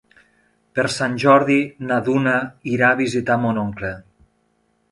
[0.77, 1.57] Per Sant Jordi
[1.91, 2.35] na Duna
[2.77, 3.93] irà a visitar mon oncle.